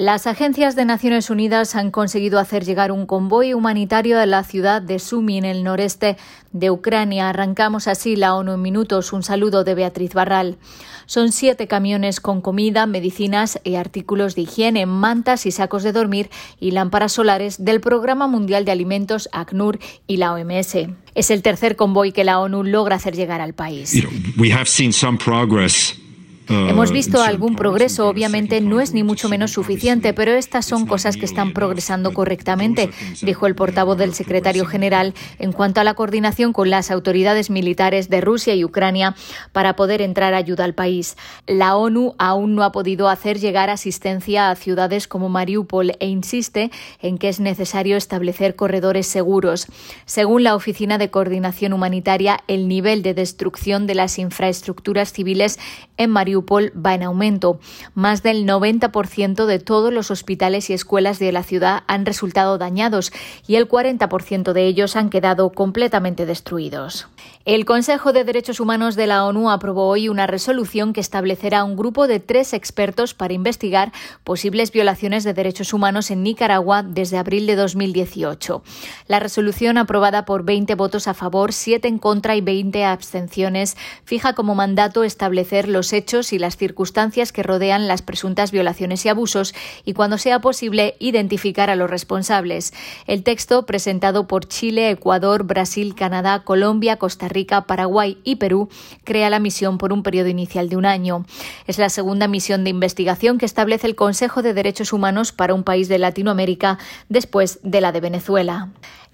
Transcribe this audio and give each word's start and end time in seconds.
Las 0.00 0.26
agencias 0.26 0.76
de 0.76 0.86
Naciones 0.86 1.28
Unidas 1.28 1.76
han 1.76 1.90
conseguido 1.90 2.38
hacer 2.38 2.64
llegar 2.64 2.90
un 2.90 3.04
convoy 3.04 3.52
humanitario 3.52 4.18
a 4.18 4.24
la 4.24 4.44
ciudad 4.44 4.80
de 4.80 4.98
Sumy, 4.98 5.36
en 5.36 5.44
el 5.44 5.62
noreste 5.62 6.16
de 6.52 6.70
Ucrania. 6.70 7.28
Arrancamos 7.28 7.86
así 7.86 8.16
la 8.16 8.34
ONU 8.34 8.54
en 8.54 8.62
minutos. 8.62 9.12
Un 9.12 9.22
saludo 9.22 9.62
de 9.62 9.74
Beatriz 9.74 10.14
Barral. 10.14 10.56
Son 11.04 11.32
siete 11.32 11.66
camiones 11.66 12.18
con 12.20 12.40
comida, 12.40 12.86
medicinas 12.86 13.60
y 13.62 13.74
artículos 13.74 14.34
de 14.34 14.40
higiene, 14.40 14.86
mantas 14.86 15.44
y 15.44 15.50
sacos 15.50 15.82
de 15.82 15.92
dormir 15.92 16.30
y 16.58 16.70
lámparas 16.70 17.12
solares 17.12 17.62
del 17.62 17.82
Programa 17.82 18.26
Mundial 18.26 18.64
de 18.64 18.72
Alimentos 18.72 19.28
ACNUR 19.32 19.78
y 20.06 20.16
la 20.16 20.32
OMS. 20.32 20.76
Es 21.14 21.30
el 21.30 21.42
tercer 21.42 21.76
convoy 21.76 22.12
que 22.12 22.24
la 22.24 22.40
ONU 22.40 22.64
logra 22.64 22.96
hacer 22.96 23.14
llegar 23.14 23.42
al 23.42 23.52
país. 23.52 23.92
Hemos 26.50 26.90
visto 26.90 27.22
algún 27.22 27.54
progreso, 27.54 28.08
obviamente 28.08 28.60
no 28.60 28.80
es 28.80 28.92
ni 28.92 29.04
mucho 29.04 29.28
menos 29.28 29.52
suficiente, 29.52 30.12
pero 30.12 30.32
estas 30.32 30.66
son 30.66 30.84
cosas 30.84 31.16
que 31.16 31.24
están 31.24 31.52
progresando 31.52 32.12
correctamente, 32.12 32.90
dijo 33.22 33.46
el 33.46 33.54
portavoz 33.54 33.96
del 33.96 34.14
secretario 34.14 34.66
general 34.66 35.14
en 35.38 35.52
cuanto 35.52 35.80
a 35.80 35.84
la 35.84 35.94
coordinación 35.94 36.52
con 36.52 36.68
las 36.68 36.90
autoridades 36.90 37.50
militares 37.50 38.10
de 38.10 38.20
Rusia 38.20 38.56
y 38.56 38.64
Ucrania 38.64 39.14
para 39.52 39.76
poder 39.76 40.02
entrar 40.02 40.34
ayuda 40.34 40.64
al 40.64 40.74
país. 40.74 41.16
La 41.46 41.76
ONU 41.76 42.16
aún 42.18 42.56
no 42.56 42.64
ha 42.64 42.72
podido 42.72 43.08
hacer 43.08 43.38
llegar 43.38 43.70
asistencia 43.70 44.50
a 44.50 44.56
ciudades 44.56 45.06
como 45.06 45.28
Mariupol 45.28 45.92
e 46.00 46.08
insiste 46.08 46.72
en 47.00 47.18
que 47.18 47.28
es 47.28 47.38
necesario 47.38 47.96
establecer 47.96 48.56
corredores 48.56 49.06
seguros. 49.06 49.68
Según 50.04 50.42
la 50.42 50.56
Oficina 50.56 50.98
de 50.98 51.10
Coordinación 51.10 51.72
Humanitaria, 51.72 52.40
el 52.48 52.66
nivel 52.66 53.04
de 53.04 53.14
destrucción 53.14 53.86
de 53.86 53.94
las 53.94 54.18
infraestructuras 54.18 55.12
civiles 55.12 55.56
en 55.96 56.10
Mariupol 56.10 56.39
va 56.42 56.94
en 56.94 57.02
aumento. 57.02 57.60
Más 57.94 58.22
del 58.22 58.46
90% 58.46 59.46
de 59.46 59.58
todos 59.58 59.92
los 59.92 60.10
hospitales 60.10 60.70
y 60.70 60.72
escuelas 60.72 61.18
de 61.18 61.32
la 61.32 61.42
ciudad 61.42 61.82
han 61.86 62.06
resultado 62.06 62.58
dañados 62.58 63.12
y 63.46 63.56
el 63.56 63.68
40% 63.68 64.52
de 64.52 64.66
ellos 64.66 64.96
han 64.96 65.10
quedado 65.10 65.50
completamente 65.50 66.26
destruidos. 66.26 67.08
El 67.44 67.64
Consejo 67.64 68.12
de 68.12 68.24
Derechos 68.24 68.60
Humanos 68.60 68.96
de 68.96 69.06
la 69.06 69.24
ONU 69.24 69.50
aprobó 69.50 69.88
hoy 69.88 70.08
una 70.08 70.26
resolución 70.26 70.92
que 70.92 71.00
establecerá 71.00 71.64
un 71.64 71.76
grupo 71.76 72.06
de 72.06 72.20
tres 72.20 72.52
expertos 72.52 73.14
para 73.14 73.34
investigar 73.34 73.92
posibles 74.24 74.72
violaciones 74.72 75.24
de 75.24 75.34
derechos 75.34 75.72
humanos 75.72 76.10
en 76.10 76.22
Nicaragua 76.22 76.82
desde 76.82 77.18
abril 77.18 77.46
de 77.46 77.56
2018. 77.56 78.62
La 79.08 79.20
resolución, 79.20 79.78
aprobada 79.78 80.24
por 80.24 80.44
20 80.44 80.74
votos 80.74 81.08
a 81.08 81.14
favor, 81.14 81.52
7 81.52 81.88
en 81.88 81.98
contra 81.98 82.36
y 82.36 82.40
20 82.40 82.84
abstenciones, 82.84 83.76
fija 84.04 84.34
como 84.34 84.54
mandato 84.54 85.04
establecer 85.04 85.68
los 85.68 85.92
hechos 85.92 86.29
y 86.32 86.38
las 86.38 86.56
circunstancias 86.56 87.32
que 87.32 87.42
rodean 87.42 87.88
las 87.88 88.02
presuntas 88.02 88.50
violaciones 88.50 89.04
y 89.04 89.08
abusos 89.08 89.54
y, 89.84 89.94
cuando 89.94 90.18
sea 90.18 90.40
posible, 90.40 90.94
identificar 90.98 91.70
a 91.70 91.76
los 91.76 91.90
responsables. 91.90 92.72
El 93.06 93.22
texto, 93.22 93.66
presentado 93.66 94.26
por 94.26 94.46
Chile, 94.46 94.90
Ecuador, 94.90 95.44
Brasil, 95.44 95.94
Canadá, 95.94 96.44
Colombia, 96.44 96.96
Costa 96.96 97.28
Rica, 97.28 97.62
Paraguay 97.62 98.18
y 98.24 98.36
Perú, 98.36 98.68
crea 99.04 99.30
la 99.30 99.40
misión 99.40 99.78
por 99.78 99.92
un 99.92 100.02
periodo 100.02 100.28
inicial 100.28 100.68
de 100.68 100.76
un 100.76 100.86
año. 100.86 101.24
Es 101.66 101.78
la 101.78 101.88
segunda 101.88 102.28
misión 102.28 102.64
de 102.64 102.70
investigación 102.70 103.38
que 103.38 103.46
establece 103.46 103.86
el 103.86 103.96
Consejo 103.96 104.42
de 104.42 104.54
Derechos 104.54 104.92
Humanos 104.92 105.32
para 105.32 105.54
un 105.54 105.64
país 105.64 105.88
de 105.88 105.98
Latinoamérica 105.98 106.78
después 107.08 107.60
de 107.62 107.80
la 107.80 107.92
de 107.92 108.00
Venezuela. 108.00 108.70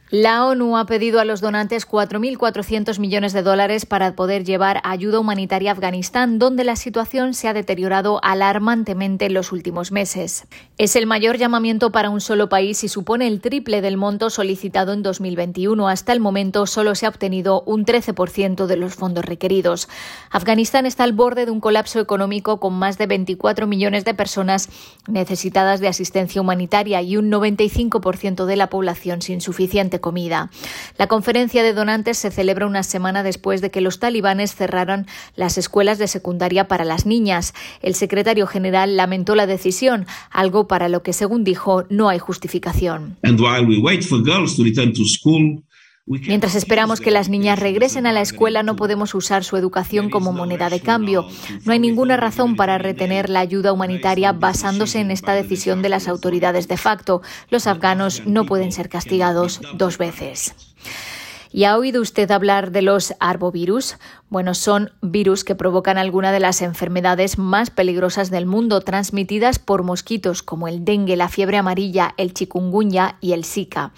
La 0.09 0.47
ONU 0.47 0.77
ha 0.77 0.87
pedido 0.87 1.19
a 1.19 1.25
los 1.25 1.41
donantes 1.41 1.85
4.400 1.89 3.01
millones 3.01 3.33
de 3.33 3.43
dólares 3.43 3.87
para 3.87 4.15
poder 4.15 4.45
llevar 4.45 4.81
ayuda 4.85 5.19
humanitaria 5.19 5.73
a 5.73 5.75
Afganistán, 5.75 6.39
donde 6.39 6.63
la 6.63 6.77
situación 6.77 7.35
se 7.35 7.49
ha 7.49 7.53
deteriorado 7.53 8.21
alarmantemente 8.23 9.27
en 9.27 9.35
los 9.35 9.51
últimos 9.51 9.91
meses. 9.91 10.47
Es 10.79 10.95
el 10.95 11.07
mayor 11.07 11.39
llamamiento 11.39 11.91
para 11.91 12.11
un 12.11 12.21
solo 12.21 12.49
país 12.49 12.85
y 12.85 12.89
supone 12.89 13.27
el 13.27 13.41
triple 13.41 13.81
del 13.81 13.97
monto 13.97 14.31
solicitado 14.31 14.93
en 14.93 15.03
2021. 15.03 15.89
Hasta 15.89 16.13
el 16.13 16.21
momento 16.21 16.67
solo 16.67 16.95
se 16.95 17.07
ha 17.07 17.09
obtenido 17.09 17.63
un 17.67 17.85
13% 17.85 18.67
de 18.67 18.77
los 18.77 18.95
fondos 18.95 19.25
requeridos. 19.25 19.89
Afganistán 20.31 20.87
está 20.87 21.03
al 21.03 21.15
borde 21.15 21.47
de 21.47 21.51
un 21.51 21.59
colapso 21.59 21.99
económico 21.99 22.61
con 22.61 22.75
más 22.75 22.97
de 22.97 23.09
24 23.09 23.67
millones 23.67 24.05
de 24.05 24.15
personas 24.15 24.69
necesitadas 25.09 25.81
de 25.81 25.89
asistencia 25.89 26.41
humanitaria 26.41 27.03
y 27.03 27.17
un 27.17 27.29
95% 27.29 28.45
de 28.45 28.55
la 28.55 28.69
población 28.69 29.21
sin 29.21 29.41
suficiente 29.41 29.96
comida. 30.01 30.51
La 30.99 31.07
conferencia 31.07 31.63
de 31.63 31.73
donantes 31.73 32.19
se 32.19 32.31
celebra 32.31 32.67
una 32.67 32.83
semana 32.83 33.23
después 33.23 33.61
de 33.61 33.71
que 33.71 33.81
los 33.81 33.99
talibanes 33.99 34.55
cerraran 34.55 35.07
las 35.35 35.59
escuelas 35.59 35.99
de 35.99 36.09
secundaria 36.09 36.69
para 36.69 36.85
las 36.85 37.07
niñas. 37.07 37.55
El 37.83 37.95
secretario 37.95 38.47
general 38.47 38.97
lamentó 38.97 39.35
la 39.35 39.47
decisión, 39.47 40.07
algo 40.31 40.69
para 40.69 40.89
lo 40.89 41.03
que, 41.03 41.13
según 41.13 41.45
dijo, 41.45 41.85
no 41.91 42.09
hay 42.09 42.19
justificación. 42.19 43.17
Mientras 46.07 46.55
esperamos 46.55 47.01
que 47.01 47.11
las 47.11 47.29
niñas 47.29 47.59
regresen 47.59 48.07
a 48.07 48.13
la 48.13 48.21
escuela, 48.21 48.63
no 48.63 48.77
podemos 48.77 49.13
usar 49.17 49.43
su 49.43 49.57
educación 49.57 50.09
como 50.09 50.33
moneda 50.33 50.71
de 50.71 50.79
cambio. 50.79 51.27
No 51.65 51.73
hay 51.73 51.81
ninguna 51.81 52.17
razón 52.17 52.55
para 52.55 52.79
retener 52.79 53.29
la 53.29 53.41
ayuda 53.41 53.73
humanitaria 53.73 54.31
basándose 54.31 55.01
en 55.01 55.11
esta 55.11 55.35
decisión 55.35 55.83
de 55.83 55.89
las 55.89 56.07
autoridades 56.07 56.69
de 56.69 56.77
facto. 56.77 57.23
Los 57.51 57.67
afganos 57.67 58.23
no 58.25 58.47
pueden 58.47 58.71
ser 58.71 58.89
castigados 58.89 59.61
dos 59.75 59.99
veces. 59.99 60.55
¿Y 61.53 61.65
ha 61.65 61.77
oído 61.77 62.03
usted 62.03 62.31
hablar 62.31 62.71
de 62.71 62.83
los 62.83 63.15
arbovirus? 63.19 63.97
Bueno, 64.29 64.55
son 64.55 64.91
virus 65.03 65.45
que 65.45 65.55
provocan 65.55 65.99
alguna 65.99 66.33
de 66.33 66.41
las 66.41 66.61
enfermedades 66.61 67.39
más 67.39 67.71
peligrosas 67.71 68.29
del 68.31 68.45
mundo, 68.45 68.81
transmitidas 68.81 69.61
por 69.61 69.85
mosquitos 69.85 70.43
como 70.43 70.67
el 70.67 70.85
dengue, 70.85 71.15
la 71.15 71.29
fiebre 71.29 71.59
amarilla, 71.59 72.13
el 72.17 72.35
chikungunya 72.35 73.19
y 73.21 73.33
el 73.33 73.45
zika. 73.45 73.93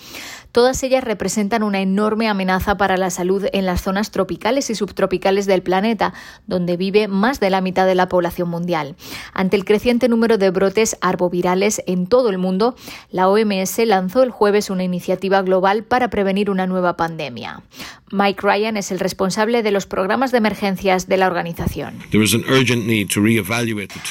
Todas 0.52 0.82
ellas 0.82 1.04
representan 1.04 1.62
una 1.62 1.80
enorme 1.80 2.28
amenaza 2.28 2.76
para 2.76 2.96
la 2.96 3.10
salud 3.10 3.46
en 3.52 3.64
las 3.64 3.82
zonas 3.82 4.10
tropicales 4.10 4.70
y 4.70 4.74
subtropicales 4.74 5.46
del 5.46 5.62
planeta, 5.62 6.14
donde 6.46 6.76
vive 6.76 7.06
más 7.06 7.38
de 7.38 7.50
la 7.50 7.60
mitad 7.60 7.86
de 7.86 7.94
la 7.94 8.08
población 8.08 8.48
mundial. 8.48 8.96
Ante 9.34 9.56
el 9.56 9.64
creciente 9.64 10.08
número 10.08 10.36
de 10.36 10.50
brotes 10.50 10.96
arbovirales 11.00 11.82
en 11.86 12.06
todo 12.06 12.30
el 12.30 12.38
mundo, 12.38 12.74
la 13.10 13.28
OMS 13.28 13.78
lanzó 13.86 14.22
el 14.22 14.30
jueves 14.30 14.68
una 14.68 14.84
iniciativa 14.84 15.42
global 15.42 15.84
para 15.84 16.10
prevenir 16.10 16.50
una 16.50 16.66
nueva 16.66 16.96
pandemia. 16.96 17.62
Mike 18.10 18.40
Ryan 18.42 18.78
es 18.78 18.90
el 18.90 19.00
responsable 19.00 19.62
de 19.62 19.70
los 19.70 19.86
programas 20.18 20.32
de 20.32 20.38
emergencias 20.38 21.06
de 21.06 21.16
la 21.16 21.28
organización. 21.28 21.94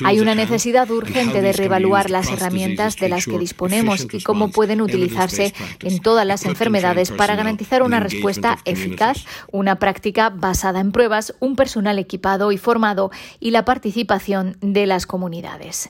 Hay 0.05 0.19
una 0.21 0.35
necesidad 0.35 0.89
urgente 0.89 1.41
de 1.41 1.51
reevaluar 1.51 2.09
las 2.09 2.31
herramientas 2.31 2.95
de 2.95 3.09
las 3.09 3.25
que 3.25 3.37
disponemos 3.37 4.07
y 4.13 4.23
cómo 4.23 4.49
pueden 4.49 4.79
utilizarse 4.79 5.53
en 5.81 5.99
todas 5.99 6.25
las 6.25 6.45
enfermedades 6.45 7.11
para 7.11 7.35
garantizar 7.35 7.83
una 7.83 7.99
respuesta 7.99 8.57
eficaz, 8.63 9.25
una 9.51 9.79
práctica 9.79 10.29
basada 10.29 10.79
en 10.79 10.93
pruebas, 10.93 11.35
un 11.41 11.57
personal 11.57 11.99
equipado 11.99 12.53
y 12.53 12.57
formado 12.57 13.11
y 13.41 13.51
la 13.51 13.65
participación 13.65 14.55
de 14.61 14.85
las 14.87 15.07
comunidades. 15.07 15.89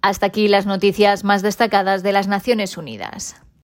Hasta 0.00 0.24
aquí 0.24 0.48
las 0.48 0.64
noticias 0.64 1.24
más 1.24 1.42
destacadas 1.42 2.02
de 2.02 2.12
las 2.12 2.26
Naciones 2.26 2.78
Unidas. 2.78 3.36